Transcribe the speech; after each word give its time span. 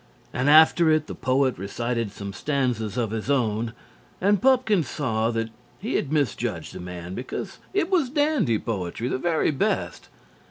And 0.33 0.49
after 0.49 0.89
it 0.89 1.05
the 1.05 1.13
poet 1.13 1.59
recited 1.59 2.11
some 2.11 2.33
stanzas 2.33 2.97
of 2.97 3.11
his 3.11 3.29
own 3.29 3.71
and 4.19 4.41
Pupkin 4.41 4.81
saw 4.81 5.29
that 5.29 5.51
he 5.77 5.93
had 5.93 6.11
misjudged 6.11 6.73
the 6.73 6.79
man, 6.79 7.13
because 7.13 7.59
it 7.71 7.87
was 7.91 8.09
dandy 8.09 8.57
poetry, 8.57 9.07
the 9.09 9.19
very 9.19 9.51
best. 9.51 10.09